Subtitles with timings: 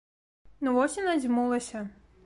[0.67, 1.89] Ну вось і надзьмулася.